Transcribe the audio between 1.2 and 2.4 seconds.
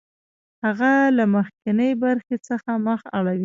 مخکینۍ برخې